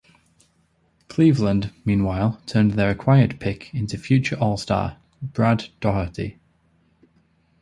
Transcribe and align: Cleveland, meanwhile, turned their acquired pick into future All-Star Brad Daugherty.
Cleveland, 1.09 1.71
meanwhile, 1.85 2.41
turned 2.47 2.71
their 2.71 2.89
acquired 2.89 3.39
pick 3.39 3.71
into 3.71 3.99
future 3.99 4.35
All-Star 4.35 4.97
Brad 5.21 5.69
Daugherty. 5.79 6.39